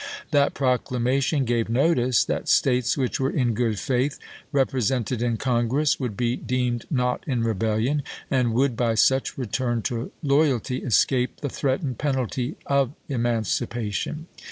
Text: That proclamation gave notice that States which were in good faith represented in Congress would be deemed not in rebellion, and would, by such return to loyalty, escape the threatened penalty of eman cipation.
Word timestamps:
That 0.31 0.55
proclamation 0.55 1.45
gave 1.45 1.69
notice 1.69 2.23
that 2.25 2.49
States 2.49 2.97
which 2.97 3.19
were 3.19 3.29
in 3.29 3.53
good 3.53 3.77
faith 3.77 4.17
represented 4.51 5.21
in 5.21 5.37
Congress 5.37 5.99
would 5.99 6.17
be 6.17 6.35
deemed 6.35 6.85
not 6.89 7.23
in 7.27 7.43
rebellion, 7.43 8.01
and 8.31 8.51
would, 8.55 8.75
by 8.75 8.95
such 8.95 9.37
return 9.37 9.83
to 9.83 10.11
loyalty, 10.23 10.77
escape 10.77 11.41
the 11.41 11.49
threatened 11.49 11.99
penalty 11.99 12.55
of 12.65 12.93
eman 13.11 13.43
cipation. 13.45 14.25